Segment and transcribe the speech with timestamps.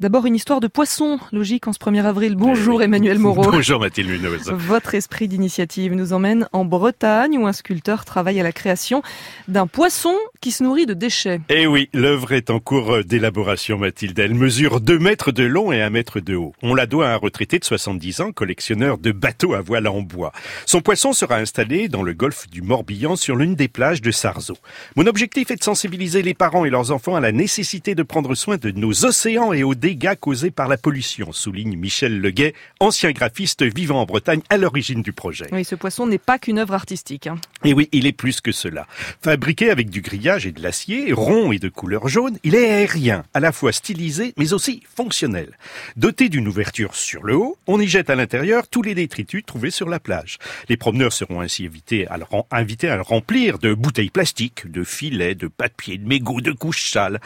[0.00, 2.36] D'abord une histoire de poisson, logique en ce 1er avril.
[2.36, 3.42] Bonjour Emmanuel Moreau.
[3.50, 4.48] Bonjour Mathilde Munoz.
[4.52, 9.02] Votre esprit d'initiative nous emmène en Bretagne où un sculpteur travaille à la création
[9.48, 11.40] d'un poisson qui se nourrit de déchets.
[11.48, 14.16] Eh oui, l'œuvre est en cours d'élaboration Mathilde.
[14.20, 16.52] Elle mesure 2 mètres de long et 1 mètre de haut.
[16.62, 20.02] On la doit à un retraité de 70 ans, collectionneur de bateaux à voile en
[20.02, 20.30] bois.
[20.64, 24.58] Son poisson sera installé dans le golfe du Morbihan sur l'une des plages de Sarzeau.
[24.94, 28.36] Mon objectif est de sensibiliser les parents et leurs enfants à la nécessité de prendre
[28.36, 33.10] soin de nos océans et aux dégâts causés par la pollution, souligne Michel Leguet, ancien
[33.12, 35.46] graphiste vivant en Bretagne à l'origine du projet.
[35.50, 37.26] Oui, ce poisson n'est pas qu'une œuvre artistique.
[37.26, 37.36] Hein.
[37.64, 38.86] Et oui, il est plus que cela.
[39.22, 43.24] Fabriqué avec du grillage et de l'acier, rond et de couleur jaune, il est aérien,
[43.32, 45.56] à la fois stylisé mais aussi fonctionnel.
[45.96, 49.70] Doté d'une ouverture sur le haut, on y jette à l'intérieur tous les détritus trouvés
[49.70, 50.36] sur la plage.
[50.68, 54.84] Les promeneurs seront ainsi invités à le, invités à le remplir de bouteilles plastiques, de
[54.84, 57.20] filets, de papier, de mégots, de couches sales.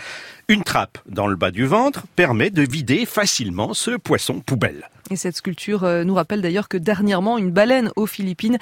[0.47, 4.89] Une trappe dans le bas du ventre permet de vider facilement ce poisson poubelle.
[5.11, 8.59] Et cette sculpture euh, nous rappelle d'ailleurs que dernièrement, une baleine aux Philippines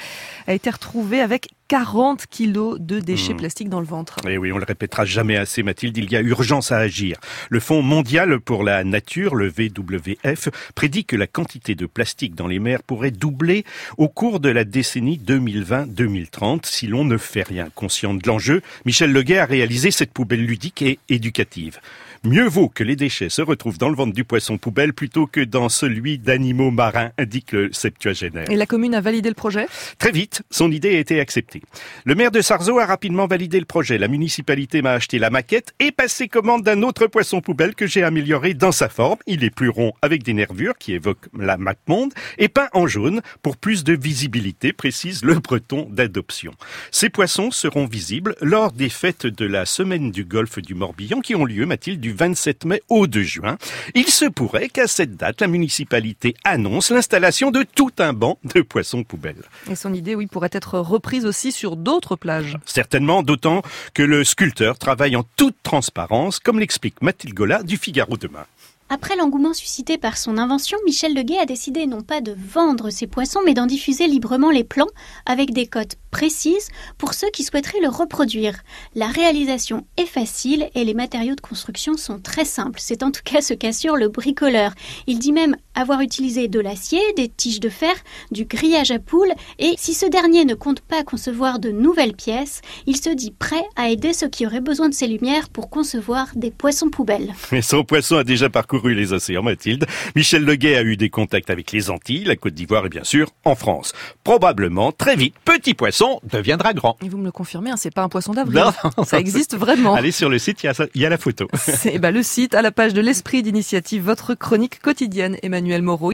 [0.47, 3.37] a été retrouvée avec 40 kilos de déchets mmh.
[3.37, 4.17] plastiques dans le ventre.
[4.29, 7.17] Et oui, on le répétera jamais assez, Mathilde, il y a urgence à agir.
[7.49, 12.49] Le Fonds mondial pour la nature, le WWF, prédit que la quantité de plastique dans
[12.49, 13.65] les mers pourrait doubler
[13.99, 17.69] au cours de la décennie 2020-2030 si l'on ne fait rien.
[17.73, 21.79] Conscient de l'enjeu, Michel Leguet a réalisé cette poubelle ludique et éducative.
[22.23, 25.41] Mieux vaut que les déchets se retrouvent dans le ventre du poisson poubelle plutôt que
[25.41, 28.51] dans celui d'animaux marins, indique le septuagénaire.
[28.51, 29.67] Et la commune a validé le projet?
[29.99, 31.60] Très vite, son idée a été acceptée.
[32.05, 33.99] Le maire de Sarzeau a rapidement validé le projet.
[33.99, 38.03] La municipalité m'a acheté la maquette et passé commande d'un autre poisson poubelle que j'ai
[38.03, 39.19] amélioré dans sa forme.
[39.27, 43.21] Il est plus rond avec des nervures qui évoquent la MacMonde et peint en jaune
[43.43, 46.53] pour plus de visibilité, précise le breton d'adoption.
[46.91, 51.35] Ces poissons seront visibles lors des fêtes de la semaine du golfe du Morbihan qui
[51.35, 53.57] ont lieu, Mathilde, 27 mai au 2 juin.
[53.95, 58.63] Il se pourrait qu'à cette date, la municipalité annonce l'installation de tout un banc de
[58.63, 59.43] poissons poubelles.
[59.71, 62.59] Et son idée, oui, pourrait être reprise aussi sur d'autres plages.
[62.67, 63.63] Certainement, d'autant
[63.95, 68.47] que le sculpteur travaille en toute transparence, comme l'explique Mathilde Gola du Figaro demain.
[68.93, 73.07] Après l'engouement suscité par son invention, Michel Leguet a décidé non pas de vendre ses
[73.07, 74.89] poissons, mais d'en diffuser librement les plans
[75.27, 78.61] avec des cotes précises pour ceux qui souhaiteraient le reproduire.
[78.95, 82.81] La réalisation est facile et les matériaux de construction sont très simples.
[82.83, 84.73] C'est en tout cas ce qu'assure le bricoleur.
[85.07, 87.95] Il dit même avoir utilisé de l'acier, des tiges de fer,
[88.31, 92.61] du grillage à poules et si ce dernier ne compte pas concevoir de nouvelles pièces,
[92.87, 96.29] il se dit prêt à aider ceux qui auraient besoin de ces lumières pour concevoir
[96.35, 97.35] des poissons poubelles.
[97.53, 99.87] Mais son poisson a déjà parcouru les océans, Mathilde.
[100.17, 103.29] Michel Leguet a eu des contacts avec les Antilles, la Côte d'Ivoire et bien sûr
[103.45, 103.93] en France.
[104.25, 106.97] Probablement très vite, petit poisson deviendra grand.
[107.05, 108.59] Et vous me le confirmez, hein, c'est pas un poisson d'avril.
[108.59, 109.95] Non, ça existe vraiment.
[109.95, 111.49] Allez sur le site, il y a, la photo.
[111.55, 116.09] C'est bah, le site à la page de l'esprit d'initiative, votre chronique quotidienne, Emmanuel Moreau.